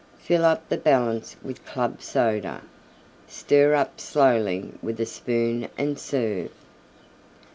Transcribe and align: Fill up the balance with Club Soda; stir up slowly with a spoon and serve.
Fill 0.17 0.43
up 0.43 0.67
the 0.67 0.79
balance 0.79 1.35
with 1.43 1.63
Club 1.63 2.01
Soda; 2.01 2.63
stir 3.27 3.75
up 3.75 3.99
slowly 3.99 4.71
with 4.81 4.99
a 4.99 5.05
spoon 5.05 5.67
and 5.77 5.99
serve. 5.99 6.49